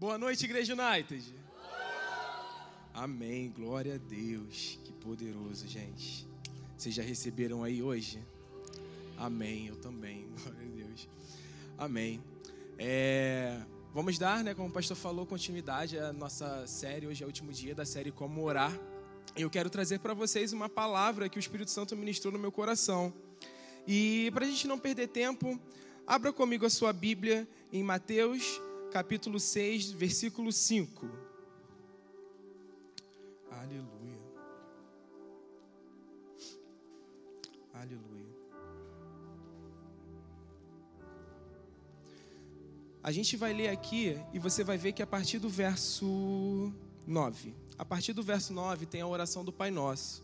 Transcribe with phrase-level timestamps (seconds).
[0.00, 1.34] Boa noite, Igreja United.
[2.94, 4.78] Amém, glória a Deus.
[4.84, 6.24] Que poderoso, gente.
[6.76, 8.22] Vocês já receberam aí hoje?
[9.16, 11.08] Amém, eu também, glória a Deus.
[11.76, 12.22] Amém.
[12.78, 13.60] É,
[13.92, 17.08] vamos dar, né, como o pastor falou, continuidade à nossa série.
[17.08, 18.72] Hoje é o último dia da série Como Orar.
[19.34, 23.12] Eu quero trazer para vocês uma palavra que o Espírito Santo ministrou no meu coração.
[23.84, 25.58] E para a gente não perder tempo,
[26.06, 31.08] abra comigo a sua Bíblia em Mateus capítulo 6, versículo 5.
[33.50, 34.18] Aleluia.
[37.74, 38.28] Aleluia.
[43.02, 46.72] A gente vai ler aqui e você vai ver que a partir do verso
[47.06, 50.22] 9, a partir do verso 9 tem a oração do Pai Nosso.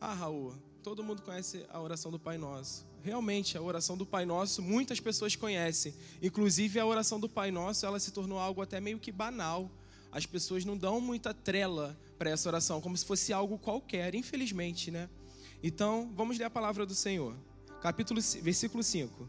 [0.00, 4.24] Ah, Raul, todo mundo conhece a oração do Pai Nosso realmente a oração do Pai
[4.24, 5.92] Nosso muitas pessoas conhecem.
[6.22, 9.70] Inclusive a oração do Pai Nosso, ela se tornou algo até meio que banal.
[10.10, 14.90] As pessoas não dão muita trela para essa oração, como se fosse algo qualquer, infelizmente,
[14.90, 15.08] né?
[15.62, 17.34] Então, vamos ler a palavra do Senhor.
[17.80, 19.28] Capítulo versículo 5.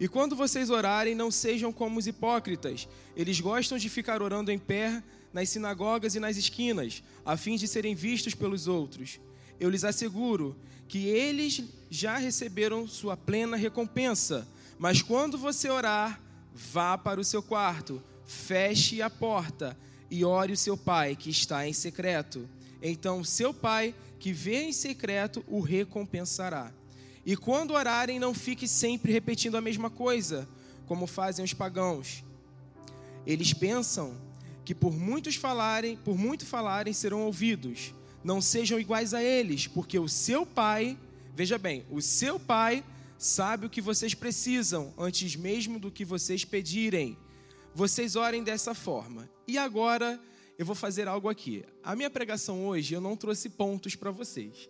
[0.00, 2.88] E quando vocês orarem, não sejam como os hipócritas.
[3.16, 7.68] Eles gostam de ficar orando em pé nas sinagogas e nas esquinas, a fim de
[7.68, 9.20] serem vistos pelos outros.
[9.60, 10.56] Eu lhes asseguro
[10.88, 14.48] que eles já receberam sua plena recompensa.
[14.78, 16.20] Mas quando você orar,
[16.54, 19.76] vá para o seu quarto, feche a porta
[20.10, 22.48] e ore o seu pai que está em secreto.
[22.80, 26.72] Então, seu pai que vê em secreto o recompensará.
[27.26, 30.48] E quando orarem, não fique sempre repetindo a mesma coisa,
[30.86, 32.24] como fazem os pagãos.
[33.26, 34.16] Eles pensam
[34.64, 37.92] que por muitos falarem, por muito falarem serão ouvidos
[38.22, 40.98] não sejam iguais a eles, porque o seu pai,
[41.34, 42.84] veja bem, o seu pai
[43.18, 47.16] sabe o que vocês precisam antes mesmo do que vocês pedirem.
[47.74, 49.28] Vocês orem dessa forma.
[49.46, 50.20] E agora
[50.58, 51.64] eu vou fazer algo aqui.
[51.82, 54.68] A minha pregação hoje eu não trouxe pontos para vocês.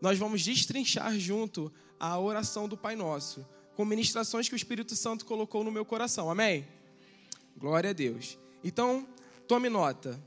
[0.00, 5.24] Nós vamos destrinchar junto a oração do Pai Nosso, com ministrações que o Espírito Santo
[5.24, 6.30] colocou no meu coração.
[6.30, 6.66] Amém?
[7.56, 8.38] Glória a Deus.
[8.62, 9.06] Então,
[9.46, 10.20] tome nota.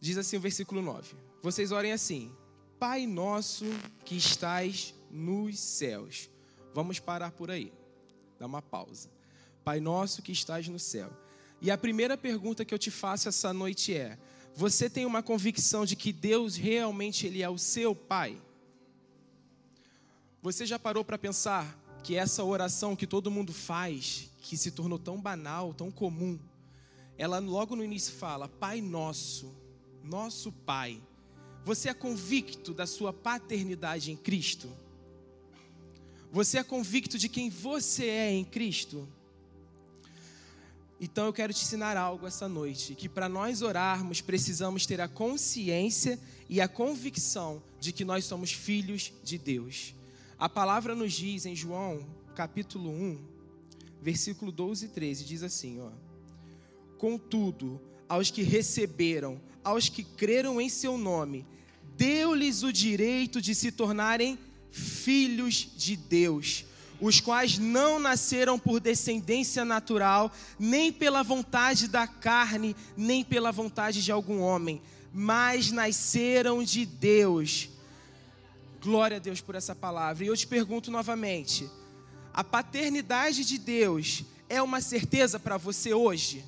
[0.00, 2.32] Diz assim o versículo 9: Vocês orem assim:
[2.78, 3.64] Pai nosso
[4.04, 6.30] que estás nos céus.
[6.74, 7.72] Vamos parar por aí.
[8.38, 9.10] Dá uma pausa.
[9.64, 11.10] Pai nosso que estás no céu.
[11.60, 14.18] E a primeira pergunta que eu te faço essa noite é:
[14.54, 18.40] você tem uma convicção de que Deus realmente ele é o seu pai?
[20.42, 24.98] Você já parou para pensar que essa oração que todo mundo faz, que se tornou
[24.98, 26.38] tão banal, tão comum,
[27.18, 29.54] ela logo no início fala: Pai nosso
[30.02, 31.00] nosso Pai.
[31.64, 34.68] Você é convicto da sua paternidade em Cristo?
[36.32, 39.08] Você é convicto de quem você é em Cristo?
[41.00, 45.08] Então eu quero te ensinar algo essa noite, que para nós orarmos precisamos ter a
[45.08, 49.94] consciência e a convicção de que nós somos filhos de Deus.
[50.38, 53.18] A palavra nos diz em João, capítulo 1,
[54.02, 55.90] versículo 12 e 13, diz assim, ó:
[56.98, 61.46] Contudo, aos que receberam aos que creram em seu nome,
[61.96, 64.38] deu-lhes o direito de se tornarem
[64.70, 66.64] filhos de Deus,
[67.00, 74.02] os quais não nasceram por descendência natural, nem pela vontade da carne, nem pela vontade
[74.02, 74.82] de algum homem,
[75.12, 77.68] mas nasceram de Deus.
[78.80, 80.24] Glória a Deus por essa palavra.
[80.24, 81.68] E eu te pergunto novamente:
[82.32, 86.44] a paternidade de Deus é uma certeza para você hoje?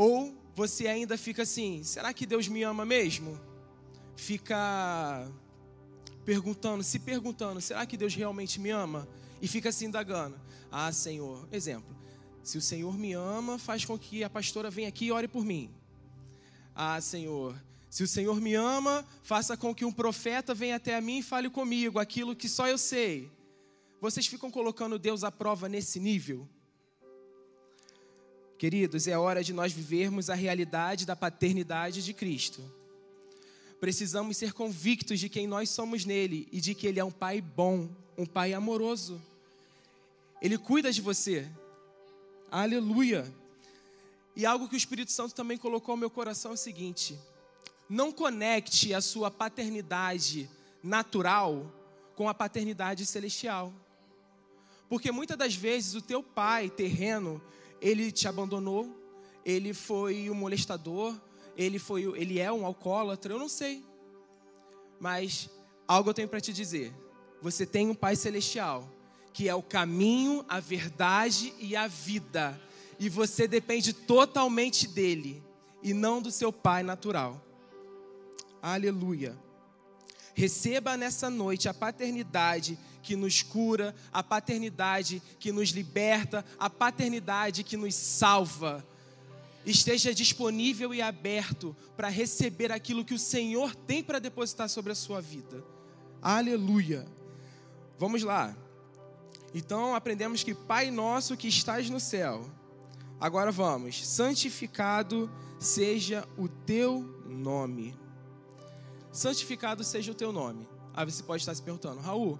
[0.00, 3.38] Ou você ainda fica assim: será que Deus me ama mesmo?
[4.16, 5.30] Fica
[6.24, 9.06] perguntando, se perguntando: será que Deus realmente me ama?
[9.42, 10.40] E fica se indagando:
[10.72, 11.94] ah, Senhor, exemplo,
[12.42, 15.44] se o Senhor me ama, faz com que a pastora venha aqui e ore por
[15.44, 15.70] mim.
[16.74, 17.54] Ah, Senhor,
[17.90, 21.22] se o Senhor me ama, faça com que um profeta venha até a mim e
[21.22, 23.30] fale comigo aquilo que só eu sei.
[24.00, 26.48] Vocês ficam colocando Deus à prova nesse nível?
[28.60, 32.62] Queridos, é hora de nós vivermos a realidade da paternidade de Cristo.
[33.80, 37.40] Precisamos ser convictos de quem nós somos nele e de que ele é um pai
[37.40, 39.18] bom, um pai amoroso.
[40.42, 41.48] Ele cuida de você.
[42.50, 43.32] Aleluia.
[44.36, 47.18] E algo que o Espírito Santo também colocou no meu coração é o seguinte:
[47.88, 50.50] não conecte a sua paternidade
[50.82, 51.72] natural
[52.14, 53.72] com a paternidade celestial.
[54.90, 57.40] Porque muitas das vezes o teu pai terreno
[57.80, 58.94] ele te abandonou,
[59.44, 61.14] ele foi um molestador,
[61.56, 63.84] ele, foi, ele é um alcoólatra, eu não sei.
[64.98, 65.48] Mas
[65.86, 66.92] algo eu tenho para te dizer.
[67.40, 68.90] Você tem um Pai Celestial
[69.32, 72.60] que é o caminho, a verdade e a vida.
[72.98, 75.42] E você depende totalmente dele
[75.82, 77.40] e não do seu pai natural.
[78.60, 79.38] Aleluia.
[80.34, 87.64] Receba nessa noite a paternidade que nos cura, a paternidade que nos liberta, a paternidade
[87.64, 88.84] que nos salva.
[89.64, 94.94] Esteja disponível e aberto para receber aquilo que o Senhor tem para depositar sobre a
[94.94, 95.62] sua vida.
[96.22, 97.06] Aleluia.
[97.98, 98.56] Vamos lá.
[99.54, 102.48] Então aprendemos que Pai nosso que estás no céu.
[103.20, 104.06] Agora vamos.
[104.06, 107.94] Santificado seja o teu nome.
[109.12, 110.66] Santificado seja o teu nome.
[110.94, 112.38] Aí você pode estar se perguntando, Raul,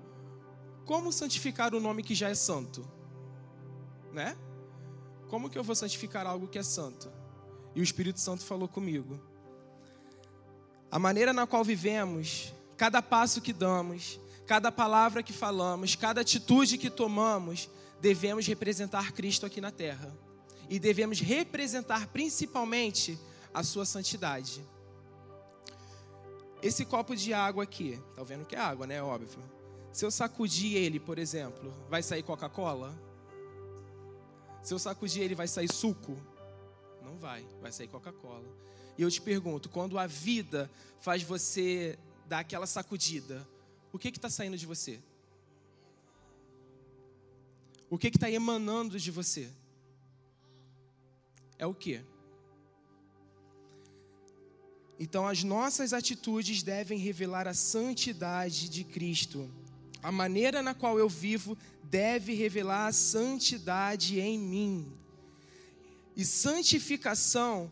[0.84, 2.86] como santificar o nome que já é santo?
[4.12, 4.36] Né?
[5.28, 7.10] Como que eu vou santificar algo que é santo?
[7.74, 9.20] E o Espírito Santo falou comigo.
[10.90, 16.76] A maneira na qual vivemos, cada passo que damos, cada palavra que falamos, cada atitude
[16.76, 20.12] que tomamos, devemos representar Cristo aqui na terra.
[20.68, 23.18] E devemos representar principalmente
[23.54, 24.64] a sua santidade.
[26.62, 29.02] Esse copo de água aqui, tá vendo que é água, né?
[29.02, 29.59] Óbvio.
[29.92, 32.96] Se eu sacudir ele, por exemplo, vai sair Coca-Cola?
[34.62, 36.16] Se eu sacudir ele, vai sair suco?
[37.02, 38.46] Não vai, vai sair Coca-Cola.
[38.96, 40.70] E eu te pergunto, quando a vida
[41.00, 43.46] faz você dar aquela sacudida,
[43.92, 45.00] o que está saindo de você?
[47.88, 49.50] O que está emanando de você?
[51.58, 52.00] É o que?
[54.98, 59.50] Então, as nossas atitudes devem revelar a santidade de Cristo.
[60.02, 64.92] A maneira na qual eu vivo deve revelar a santidade em mim.
[66.16, 67.70] E santificação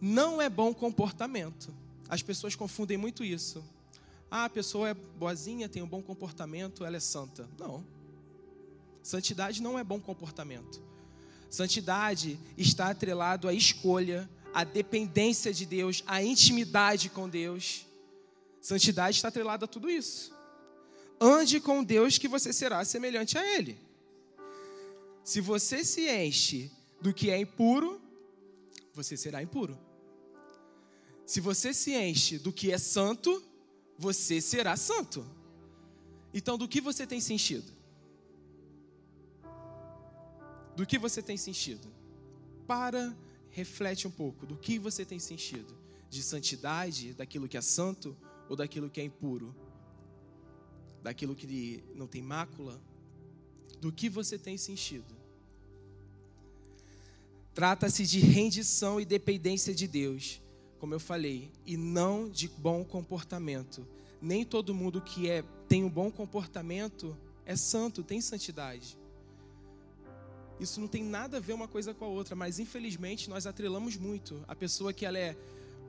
[0.00, 1.74] não é bom comportamento.
[2.08, 3.64] As pessoas confundem muito isso.
[4.30, 7.48] Ah, a pessoa é boazinha, tem um bom comportamento, ela é santa.
[7.58, 7.84] Não.
[9.02, 10.82] Santidade não é bom comportamento.
[11.48, 17.86] Santidade está atrelado à escolha, à dependência de Deus, à intimidade com Deus.
[18.60, 20.32] Santidade está atrelada a tudo isso.
[21.20, 23.78] Ande com Deus que você será semelhante a Ele.
[25.22, 28.00] Se você se enche do que é impuro,
[28.94, 29.78] você será impuro.
[31.26, 33.42] Se você se enche do que é santo,
[33.98, 35.24] você será santo.
[36.32, 37.70] Então, do que você tem sentido?
[40.74, 41.92] Do que você tem sentido?
[42.66, 43.14] Para,
[43.50, 44.46] reflete um pouco.
[44.46, 45.76] Do que você tem sentido?
[46.08, 48.16] De santidade, daquilo que é santo
[48.48, 49.54] ou daquilo que é impuro?
[51.02, 52.80] Daquilo que não tem mácula?
[53.80, 55.14] Do que você tem sentido?
[57.54, 60.40] Trata-se de rendição e dependência de Deus
[60.80, 63.86] como eu falei, e não de bom comportamento.
[64.20, 68.98] Nem todo mundo que é, tem um bom comportamento é santo, tem santidade.
[70.58, 73.96] Isso não tem nada a ver uma coisa com a outra, mas infelizmente nós atrelamos
[73.96, 74.42] muito.
[74.48, 75.36] A pessoa que ela é,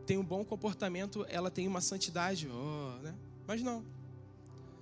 [0.05, 3.15] tem um bom comportamento, ela tem uma santidade, oh, né?
[3.47, 3.83] mas não.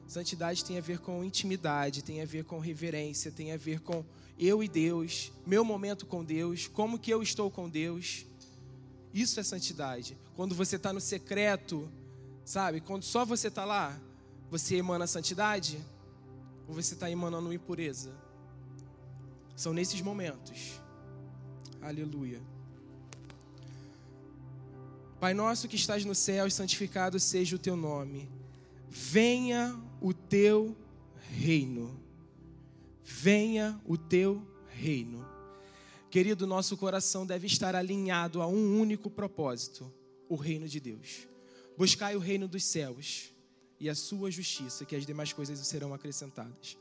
[0.10, 4.04] Santidade tem a ver com intimidade, tem a ver com reverência, tem a ver com
[4.40, 8.26] eu e Deus, meu momento com Deus, como que eu estou com Deus.
[9.14, 10.18] Isso é santidade.
[10.36, 11.88] Quando você está no secreto,
[12.44, 12.82] sabe?
[12.82, 13.96] Quando só você está lá,
[14.50, 15.80] você emana santidade?
[16.68, 18.12] Ou você está emanando impureza?
[19.56, 20.82] São nesses momentos.
[21.84, 22.42] Aleluia.
[25.20, 28.28] Pai nosso que estás no céu, santificado seja o teu nome.
[28.90, 30.76] Venha o teu
[31.32, 32.00] reino.
[33.04, 35.26] Venha o teu reino.
[36.10, 39.92] Querido, nosso coração deve estar alinhado a um único propósito:
[40.28, 41.28] o reino de Deus.
[41.78, 43.30] Buscai o reino dos céus
[43.80, 46.78] e a sua justiça, que as demais coisas serão acrescentadas.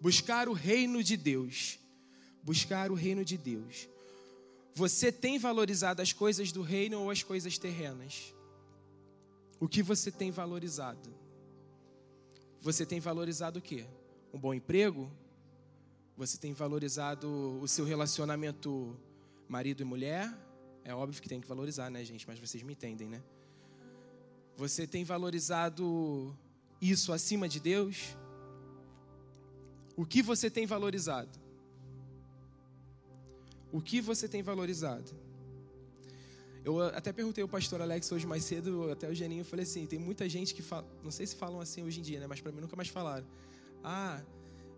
[0.00, 1.78] Buscar o reino de Deus.
[2.42, 3.88] Buscar o reino de Deus.
[4.74, 8.34] Você tem valorizado as coisas do reino ou as coisas terrenas?
[9.58, 11.25] O que você tem valorizado?
[12.66, 13.86] Você tem valorizado o quê?
[14.34, 15.08] Um bom emprego?
[16.16, 17.28] Você tem valorizado
[17.62, 18.98] o seu relacionamento
[19.48, 20.36] marido e mulher?
[20.82, 22.26] É óbvio que tem que valorizar, né, gente?
[22.26, 23.22] Mas vocês me entendem, né?
[24.56, 26.36] Você tem valorizado
[26.80, 28.16] isso acima de Deus?
[29.96, 31.38] O que você tem valorizado?
[33.70, 35.14] O que você tem valorizado?
[36.66, 39.86] Eu até perguntei ao pastor Alex hoje mais cedo, até o Geninho, eu falei assim:
[39.86, 42.26] tem muita gente que fala, não sei se falam assim hoje em dia, né?
[42.26, 43.24] Mas para mim nunca mais falaram.
[43.84, 44.20] Ah,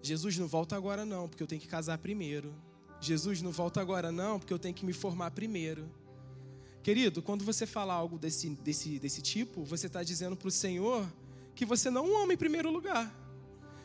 [0.02, 2.54] Jesus não volta agora não, porque eu tenho que casar primeiro.
[3.00, 5.88] Jesus não volta agora não, porque eu tenho que me formar primeiro.
[6.82, 11.10] Querido, quando você fala algo desse, desse, desse tipo, você está dizendo para o Senhor
[11.54, 13.10] que você não ama em primeiro lugar.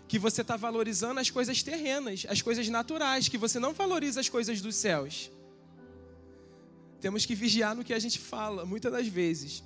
[0.10, 4.28] que você está valorizando as coisas terrenas, as coisas naturais, que você não valoriza as
[4.28, 5.32] coisas dos céus.
[7.04, 9.62] Temos que vigiar no que a gente fala, muitas das vezes.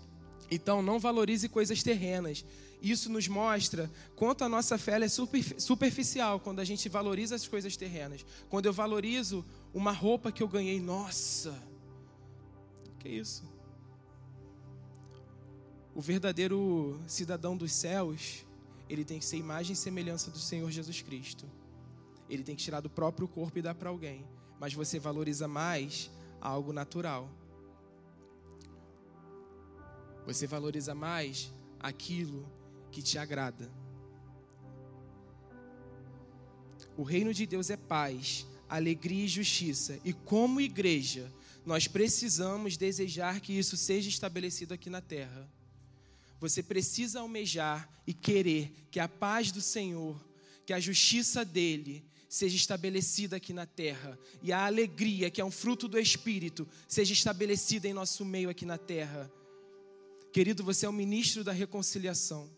[0.50, 2.44] Então, não valorize coisas terrenas.
[2.82, 7.78] Isso nos mostra quanto a nossa fé é superficial quando a gente valoriza as coisas
[7.78, 8.26] terrenas.
[8.50, 11.56] Quando eu valorizo uma roupa que eu ganhei, nossa,
[12.98, 13.44] que isso?
[15.94, 18.48] O verdadeiro cidadão dos céus,
[18.90, 21.46] ele tem que ser imagem e semelhança do Senhor Jesus Cristo.
[22.28, 24.26] Ele tem que tirar do próprio corpo e dar para alguém.
[24.60, 26.10] Mas você valoriza mais
[26.42, 27.30] algo natural.
[30.26, 32.46] Você valoriza mais aquilo
[32.92, 33.72] que te agrada.
[36.98, 40.00] O reino de Deus é paz, alegria e justiça.
[40.04, 41.32] E como igreja,
[41.66, 45.50] nós precisamos desejar que isso seja estabelecido aqui na terra.
[46.40, 50.20] Você precisa almejar e querer que a paz do Senhor,
[50.66, 55.52] que a justiça dele seja estabelecida aqui na terra e a alegria, que é um
[55.52, 59.32] fruto do Espírito, seja estabelecida em nosso meio aqui na terra.
[60.32, 62.50] Querido, você é o ministro da reconciliação.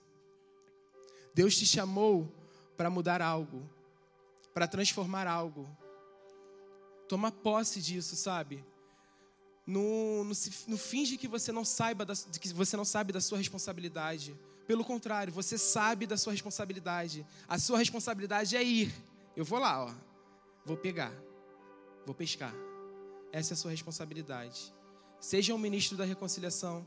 [1.33, 2.33] Deus te chamou
[2.75, 3.69] para mudar algo,
[4.53, 5.69] para transformar algo.
[7.07, 8.63] Toma posse disso, sabe?
[9.65, 10.33] No, no,
[10.67, 14.35] no finge que você não saiba da, que você não sabe da sua responsabilidade.
[14.67, 17.25] Pelo contrário, você sabe da sua responsabilidade.
[17.47, 18.93] A sua responsabilidade é ir.
[19.39, 19.93] Eu vou lá, ó.
[20.65, 21.13] Vou pegar.
[22.05, 22.53] Vou pescar.
[23.31, 24.73] Essa é a sua responsabilidade.
[25.17, 26.85] Seja um ministro da reconciliação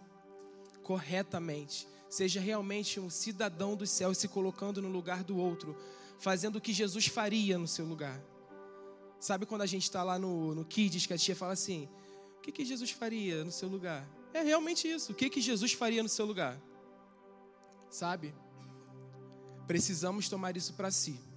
[0.83, 1.89] corretamente.
[2.11, 5.75] Seja realmente um cidadão dos céus se colocando no lugar do outro,
[6.19, 8.23] fazendo o que Jesus faria no seu lugar.
[9.19, 11.89] Sabe quando a gente está lá no, no Kids, que a tia fala assim:
[12.37, 14.07] o que, que Jesus faria no seu lugar?
[14.35, 15.13] É realmente isso.
[15.13, 16.61] O que, que Jesus faria no seu lugar?
[17.89, 18.35] Sabe?
[19.67, 21.32] Precisamos tomar isso para si.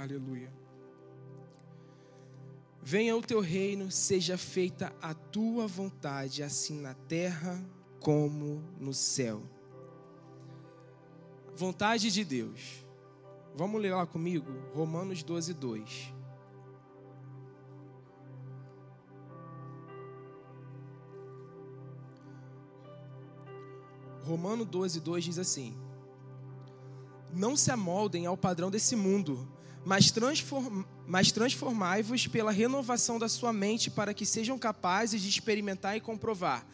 [0.00, 0.50] Aleluia.
[2.82, 7.62] Venha o teu reino, seja feita a tua vontade, assim na terra
[8.00, 9.42] como no céu.
[11.54, 12.82] Vontade de Deus.
[13.54, 16.14] Vamos ler lá comigo, Romanos 12, 2.
[24.24, 25.76] Romano 12, 2 diz assim:
[27.34, 29.46] Não se amoldem ao padrão desse mundo
[29.84, 35.96] mas, transform, mas transformai-vos pela renovação da sua mente para que sejam capazes de experimentar
[35.96, 36.66] e comprovar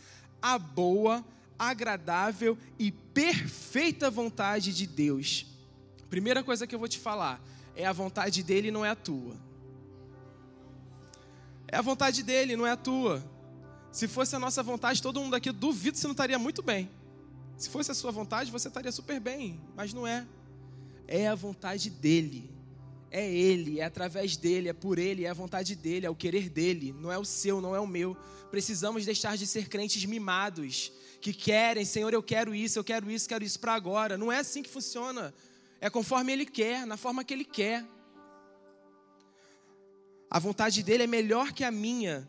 [0.42, 1.24] a boa,
[1.58, 5.46] agradável e perfeita vontade de Deus.
[6.10, 7.40] Primeira coisa que eu vou te falar
[7.74, 9.36] é a vontade dele, não é a tua.
[11.68, 13.24] É a vontade dele, não é a tua.
[13.90, 16.90] Se fosse a nossa vontade, todo mundo aqui, duvido, você não estaria muito bem.
[17.56, 20.26] Se fosse a sua vontade, você estaria super bem, mas não é.
[21.08, 22.55] É a vontade dele
[23.16, 26.50] é Ele, é através dele, é por Ele, é a vontade dele, é o querer
[26.50, 28.14] dele, não é o seu, não é o meu.
[28.50, 33.26] Precisamos deixar de ser crentes mimados, que querem, Senhor, eu quero isso, eu quero isso,
[33.26, 34.18] quero isso para agora.
[34.18, 35.32] Não é assim que funciona.
[35.80, 37.86] É conforme Ele quer, na forma que Ele quer.
[40.30, 42.28] A vontade dele é melhor que a minha,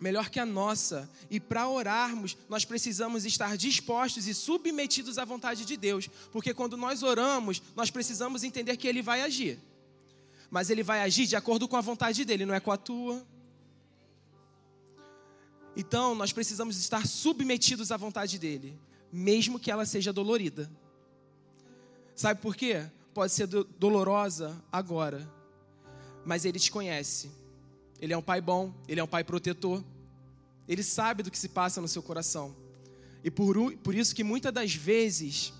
[0.00, 1.08] melhor que a nossa.
[1.30, 6.76] E para orarmos, nós precisamos estar dispostos e submetidos à vontade de Deus, porque quando
[6.76, 9.60] nós oramos, nós precisamos entender que Ele vai agir
[10.54, 13.26] mas ele vai agir de acordo com a vontade dele, não é com a tua.
[15.76, 18.78] Então, nós precisamos estar submetidos à vontade dele,
[19.12, 20.70] mesmo que ela seja dolorida.
[22.14, 22.88] Sabe por quê?
[23.12, 25.28] Pode ser do dolorosa agora,
[26.24, 27.32] mas ele te conhece.
[28.00, 29.82] Ele é um pai bom, ele é um pai protetor.
[30.68, 32.54] Ele sabe do que se passa no seu coração.
[33.24, 35.52] E por, por isso que muitas das vezes,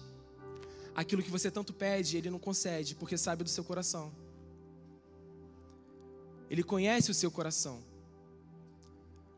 [0.95, 4.23] aquilo que você tanto pede, ele não concede, porque sabe do seu coração.
[6.51, 7.83] Ele conhece o seu coração.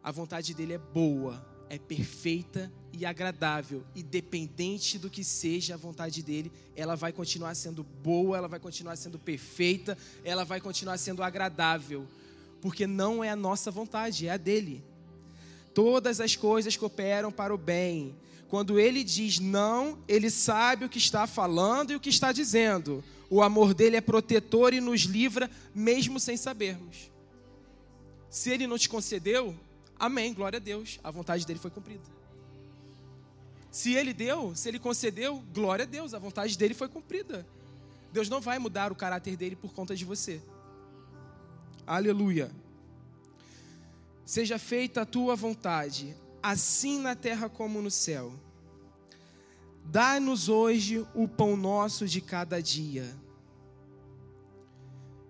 [0.02, 6.22] A vontade dele é boa, é perfeita e agradável, independente do que seja a vontade
[6.22, 11.22] dele, ela vai continuar sendo boa, ela vai continuar sendo perfeita, ela vai continuar sendo
[11.22, 12.06] agradável,
[12.60, 14.82] porque não é a nossa vontade, é a dele.
[15.76, 18.16] Todas as coisas cooperam para o bem.
[18.48, 23.04] Quando ele diz não, ele sabe o que está falando e o que está dizendo.
[23.28, 27.10] O amor dele é protetor e nos livra, mesmo sem sabermos.
[28.30, 29.54] Se ele não te concedeu,
[29.98, 32.04] amém, glória a Deus, a vontade dele foi cumprida.
[33.70, 37.46] Se ele deu, se ele concedeu, glória a Deus, a vontade dele foi cumprida.
[38.14, 40.40] Deus não vai mudar o caráter dele por conta de você.
[41.86, 42.50] Aleluia.
[44.26, 48.34] Seja feita a tua vontade, assim na terra como no céu.
[49.84, 53.16] Dá-nos hoje o pão nosso de cada dia.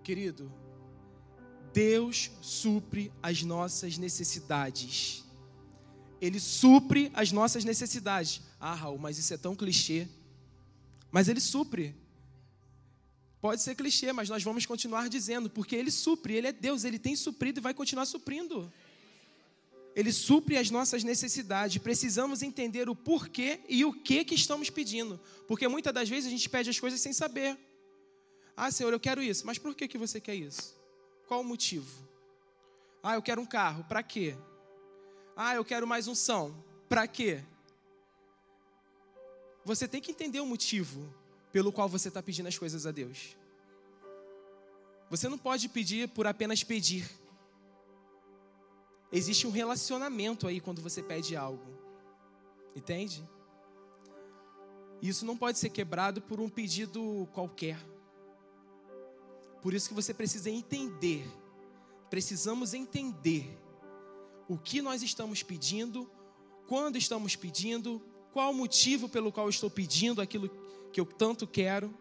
[0.03, 0.51] Querido,
[1.71, 5.23] Deus supre as nossas necessidades.
[6.19, 8.41] Ele supre as nossas necessidades.
[8.59, 10.07] Ah, Raul, mas isso é tão clichê.
[11.11, 11.95] Mas ele supre.
[13.39, 16.97] Pode ser clichê, mas nós vamos continuar dizendo, porque ele supre, ele é Deus, ele
[16.97, 18.73] tem suprido e vai continuar suprindo.
[19.97, 21.79] Ele supre as nossas necessidades.
[21.79, 26.29] Precisamos entender o porquê e o que que estamos pedindo, porque muitas das vezes a
[26.29, 27.57] gente pede as coisas sem saber.
[28.55, 29.43] Ah, Senhor, eu quero isso.
[29.47, 30.75] Mas por que que você quer isso?
[31.27, 32.07] Qual o motivo?
[33.01, 33.83] Ah, eu quero um carro.
[33.85, 34.37] Para quê?
[35.35, 36.63] Ah, eu quero mais unção.
[36.87, 37.43] Para quê?
[39.65, 41.11] Você tem que entender o motivo
[41.51, 43.35] pelo qual você está pedindo as coisas a Deus.
[45.09, 47.09] Você não pode pedir por apenas pedir.
[49.11, 51.65] Existe um relacionamento aí quando você pede algo.
[52.75, 53.27] Entende?
[55.01, 57.79] Isso não pode ser quebrado por um pedido qualquer.
[59.61, 61.25] Por isso que você precisa entender.
[62.09, 63.57] Precisamos entender
[64.47, 66.09] o que nós estamos pedindo,
[66.67, 70.49] quando estamos pedindo, qual o motivo pelo qual estou pedindo aquilo
[70.91, 71.93] que eu tanto quero.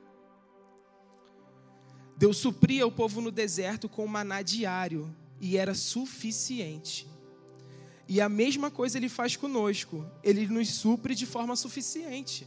[2.17, 7.09] Deus supria o povo no deserto com maná diário e era suficiente.
[8.09, 12.47] E a mesma coisa ele faz conosco, ele nos supre de forma suficiente.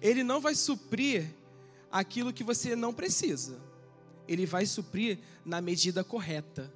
[0.00, 1.34] Ele não vai suprir
[1.90, 3.60] aquilo que você não precisa,
[4.26, 6.72] ele vai suprir na medida correta.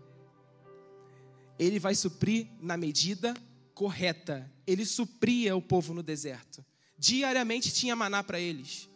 [1.59, 3.37] Ele vai suprir na medida
[3.75, 4.51] correta.
[4.67, 6.65] Ele supria o povo no deserto.
[6.99, 8.89] Diariamente tinha maná para eles.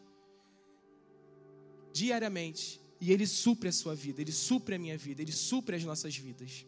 [1.92, 2.80] Diariamente.
[3.00, 6.16] E Ele supre a sua vida, Ele supre a minha vida, Ele supre as nossas
[6.16, 6.66] vidas.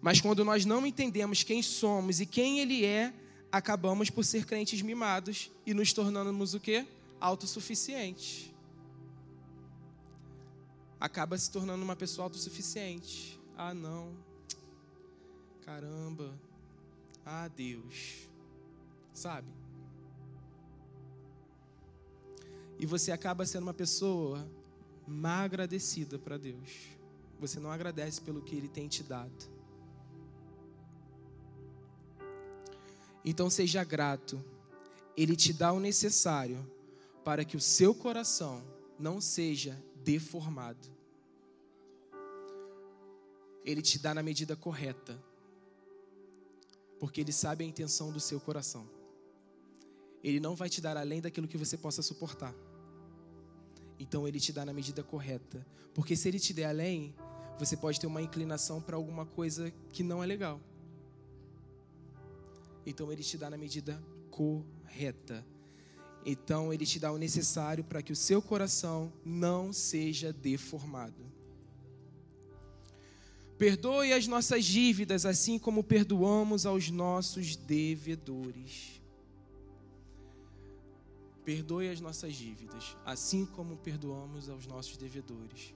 [0.00, 3.12] Mas quando nós não entendemos quem somos e quem Ele é,
[3.50, 6.86] acabamos por ser crentes mimados e nos tornamos o quê?
[7.20, 8.50] Autossuficientes.
[11.00, 13.40] Acaba se tornando uma pessoa autossuficiente.
[13.56, 14.16] Ah, não.
[15.64, 16.38] Caramba.
[17.24, 18.28] Ah, Deus.
[19.12, 19.48] Sabe?
[22.78, 24.46] e você acaba sendo uma pessoa
[25.06, 26.88] mal agradecida para Deus.
[27.40, 29.54] Você não agradece pelo que Ele tem te dado.
[33.24, 34.42] Então seja grato.
[35.16, 36.58] Ele te dá o necessário
[37.24, 38.62] para que o seu coração
[38.98, 40.92] não seja deformado.
[43.64, 45.18] Ele te dá na medida correta,
[47.00, 48.86] porque Ele sabe a intenção do seu coração.
[50.22, 52.54] Ele não vai te dar além daquilo que você possa suportar.
[53.98, 55.66] Então ele te dá na medida correta.
[55.94, 57.14] Porque se ele te der além,
[57.58, 60.60] você pode ter uma inclinação para alguma coisa que não é legal.
[62.86, 65.44] Então ele te dá na medida correta.
[66.26, 71.24] Então ele te dá o necessário para que o seu coração não seja deformado.
[73.56, 79.00] Perdoe as nossas dívidas, assim como perdoamos aos nossos devedores.
[81.44, 85.74] Perdoe as nossas dívidas, assim como perdoamos aos nossos devedores.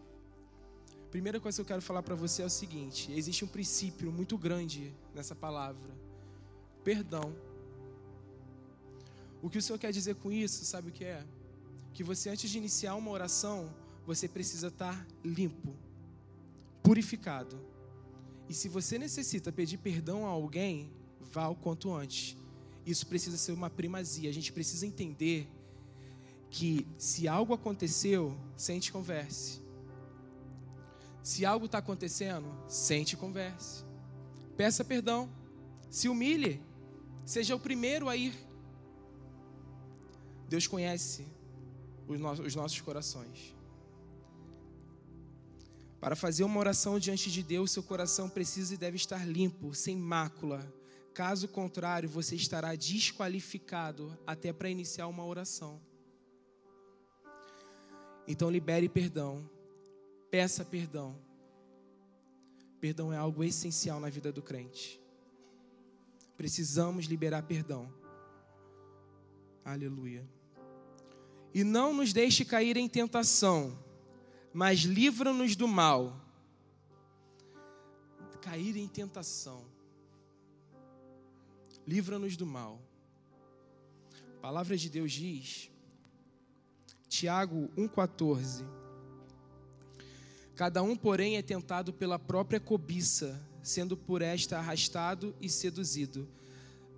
[1.11, 4.37] Primeira coisa que eu quero falar para você é o seguinte: existe um princípio muito
[4.37, 5.94] grande nessa palavra:
[6.85, 7.35] perdão.
[9.40, 11.24] O que o Senhor quer dizer com isso, sabe o que é?
[11.94, 13.72] Que você, antes de iniciar uma oração,
[14.04, 15.76] você precisa estar limpo,
[16.83, 17.61] purificado.
[18.48, 22.37] E se você necessita pedir perdão a alguém, vá o quanto antes.
[22.85, 24.28] Isso precisa ser uma primazia.
[24.28, 25.46] A gente precisa entender
[26.50, 29.61] que se algo aconteceu, sente e converse.
[31.22, 33.84] Se algo está acontecendo, sente e converse.
[34.56, 35.28] Peça perdão.
[35.90, 36.62] Se humilhe.
[37.24, 38.34] Seja o primeiro a ir.
[40.48, 41.26] Deus conhece
[42.06, 43.54] os, no os nossos corações.
[46.00, 49.96] Para fazer uma oração diante de Deus, seu coração precisa e deve estar limpo, sem
[49.96, 50.66] mácula.
[51.12, 55.80] Caso contrário, você estará desqualificado até para iniciar uma oração.
[58.28, 59.48] Então libere perdão.
[60.30, 61.18] Peça perdão.
[62.78, 65.00] Perdão é algo essencial na vida do crente.
[66.36, 67.90] Precisamos liberar perdão.
[69.64, 70.28] Aleluia.
[71.54, 73.76] E não nos deixe cair em tentação,
[74.52, 76.20] mas livra-nos do mal.
[78.42, 79.64] Cair em tentação.
[81.86, 82.78] Livra-nos do mal.
[84.36, 85.70] A palavra de Deus diz
[87.09, 88.64] Tiago 1,14.
[90.55, 96.29] Cada um, porém, é tentado pela própria cobiça, sendo por esta arrastado e seduzido.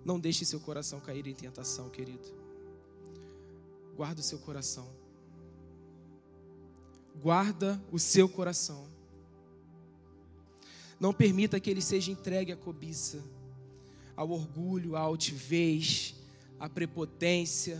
[0.03, 2.27] Não deixe seu coração cair em tentação, querido.
[3.95, 4.87] guarda o seu coração.
[7.21, 8.87] Guarda o seu coração.
[10.99, 13.23] Não permita que ele seja entregue à cobiça,
[14.15, 16.15] ao orgulho, à altivez,
[16.59, 17.79] à prepotência.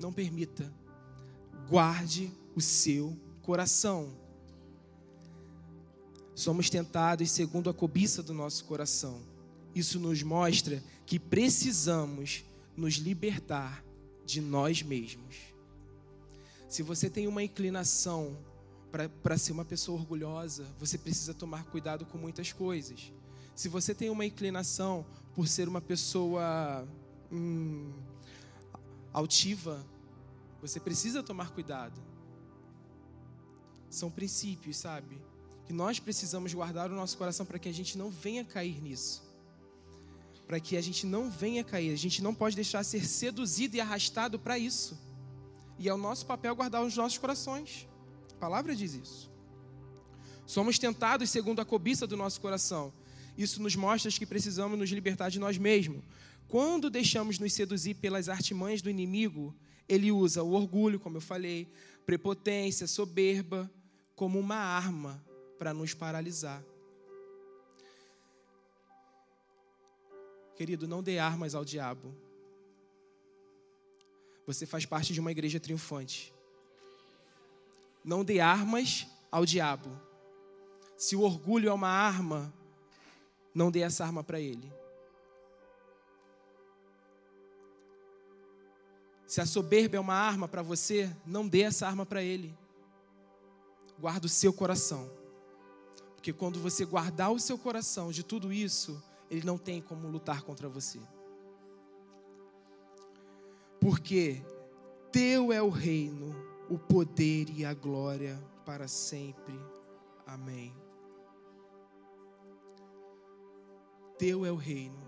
[0.00, 0.72] Não permita.
[1.68, 4.16] Guarde o seu coração.
[6.34, 9.20] Somos tentados segundo a cobiça do nosso coração.
[9.74, 12.44] Isso nos mostra que precisamos
[12.76, 13.84] nos libertar
[14.24, 15.36] de nós mesmos.
[16.68, 18.36] Se você tem uma inclinação
[19.22, 23.12] para ser uma pessoa orgulhosa, você precisa tomar cuidado com muitas coisas.
[23.54, 26.86] Se você tem uma inclinação por ser uma pessoa
[27.32, 27.92] hum,
[29.18, 29.84] altiva,
[30.60, 32.00] você precisa tomar cuidado.
[33.90, 35.20] São princípios, sabe?
[35.66, 39.22] Que nós precisamos guardar o nosso coração para que a gente não venha cair nisso.
[40.46, 41.92] Para que a gente não venha cair.
[41.92, 44.98] A gente não pode deixar ser seduzido e arrastado para isso.
[45.78, 47.86] E é o nosso papel guardar os nossos corações.
[48.32, 49.30] A palavra diz isso.
[50.46, 52.92] Somos tentados segundo a cobiça do nosso coração.
[53.36, 56.02] Isso nos mostra que precisamos nos libertar de nós mesmos.
[56.48, 59.54] Quando deixamos nos seduzir pelas artimanhas do inimigo,
[59.86, 61.70] ele usa o orgulho, como eu falei,
[62.06, 63.70] prepotência, soberba,
[64.16, 65.22] como uma arma
[65.58, 66.64] para nos paralisar.
[70.56, 72.14] Querido, não dê armas ao diabo.
[74.46, 76.34] Você faz parte de uma igreja triunfante.
[78.02, 79.90] Não dê armas ao diabo.
[80.96, 82.52] Se o orgulho é uma arma,
[83.54, 84.72] não dê essa arma para ele.
[89.38, 92.52] Se a soberba é uma arma para você, não dê essa arma para ele.
[93.96, 95.08] Guarda o seu coração.
[96.16, 100.42] Porque quando você guardar o seu coração de tudo isso, ele não tem como lutar
[100.42, 100.98] contra você.
[103.80, 104.42] Porque
[105.12, 106.34] teu é o reino,
[106.68, 109.54] o poder e a glória para sempre.
[110.26, 110.74] Amém.
[114.18, 114.98] Teu é o reino.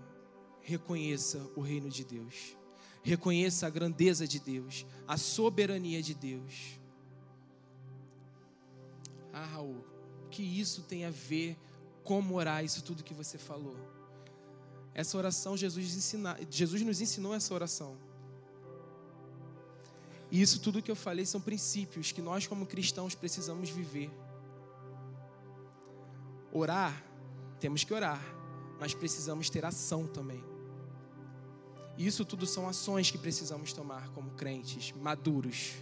[0.61, 2.60] Reconheça o reino de Deus.
[3.03, 6.79] Reconheça a grandeza de Deus, a soberania de Deus.
[9.33, 9.83] Ah, Raul,
[10.29, 11.57] que isso tem a ver
[12.03, 13.75] como orar, isso tudo que você falou.
[14.93, 17.97] Essa oração, Jesus, ensina, Jesus nos ensinou essa oração.
[20.29, 24.11] E isso tudo que eu falei são princípios que nós, como cristãos, precisamos viver.
[26.53, 27.03] Orar,
[27.59, 28.21] temos que orar,
[28.79, 30.50] mas precisamos ter ação também.
[31.97, 35.73] Isso tudo são ações que precisamos tomar como crentes maduros.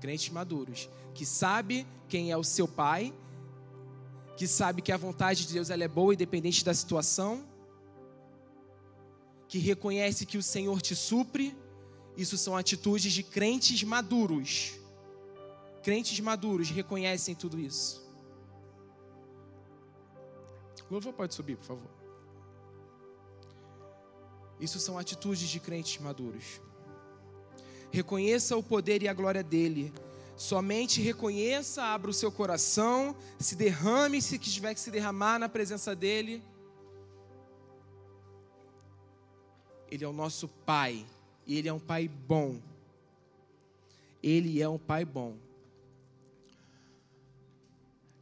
[0.00, 3.12] Crentes maduros, que sabe quem é o seu pai,
[4.36, 7.44] que sabe que a vontade de Deus ela é boa independente da situação,
[9.48, 11.56] que reconhece que o Senhor te supre
[12.16, 14.74] isso são atitudes de crentes maduros.
[15.82, 18.04] Crentes maduros reconhecem tudo isso.
[20.88, 21.90] O louvor pode subir, por favor.
[24.60, 26.60] Isso são atitudes de crentes maduros.
[27.90, 29.92] Reconheça o poder e a glória dele.
[30.36, 35.94] Somente reconheça, abra o seu coração, se derrame se tiver que se derramar na presença
[35.94, 36.42] dele.
[39.90, 41.06] Ele é o nosso Pai.
[41.46, 42.60] E Ele é um Pai bom.
[44.22, 45.36] Ele é um Pai bom.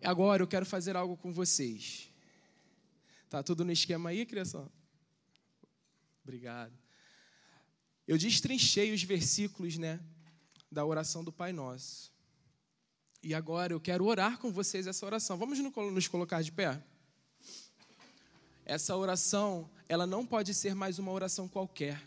[0.05, 2.11] Agora eu quero fazer algo com vocês.
[3.31, 4.69] Tá tudo no esquema aí, criação?
[6.23, 6.73] Obrigado.
[8.07, 10.01] Eu destrinchei os versículos, né,
[10.71, 12.13] da oração do Pai Nosso.
[13.23, 15.37] E agora eu quero orar com vocês essa oração.
[15.37, 16.83] Vamos nos colocar de pé?
[18.65, 22.03] Essa oração, ela não pode ser mais uma oração qualquer.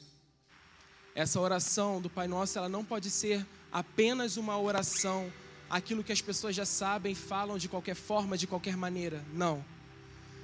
[1.14, 5.32] Essa oração do Pai Nosso, ela não pode ser apenas uma oração,
[5.70, 9.24] aquilo que as pessoas já sabem, falam de qualquer forma, de qualquer maneira.
[9.34, 9.64] Não.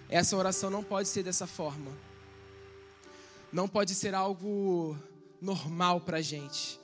[0.10, 1.92] Essa oração não pode ser dessa forma.
[3.52, 4.98] Não pode ser algo
[5.42, 6.80] normal para a gente.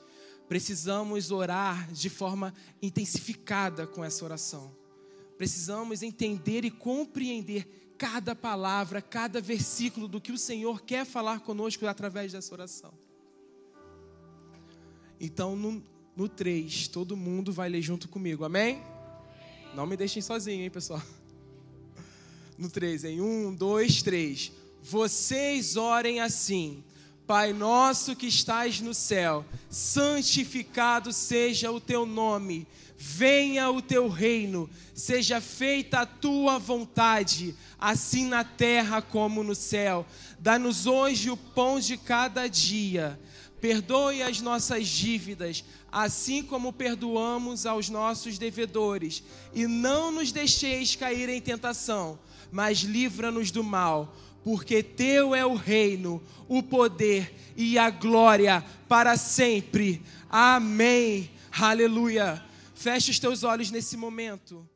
[0.47, 4.75] Precisamos orar de forma intensificada com essa oração.
[5.37, 11.85] Precisamos entender e compreender cada palavra, cada versículo do que o Senhor quer falar conosco
[11.85, 12.93] através dessa oração.
[15.19, 15.83] Então, no,
[16.15, 18.81] no 3, todo mundo vai ler junto comigo, amém?
[19.75, 21.01] Não me deixem sozinho, hein, pessoal?
[22.57, 24.51] No 3, em 1, 2, 3.
[24.89, 26.81] Vocês orem assim.
[27.25, 32.65] Pai nosso que estás no céu, santificado seja o teu nome,
[32.97, 40.05] venha o teu reino, seja feita a tua vontade, assim na terra como no céu.
[40.39, 43.19] Dá-nos hoje o pão de cada dia.
[43.59, 49.21] Perdoe as nossas dívidas, assim como perdoamos aos nossos devedores,
[49.53, 52.17] e não nos deixeis cair em tentação,
[52.51, 59.17] mas livra-nos do mal, porque teu é o reino, o poder e a glória para
[59.17, 60.01] sempre.
[60.29, 61.29] Amém.
[61.51, 62.43] Aleluia.
[62.75, 64.67] Feche os teus olhos nesse momento.